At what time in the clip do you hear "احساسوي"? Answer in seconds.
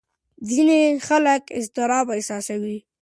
2.15-2.77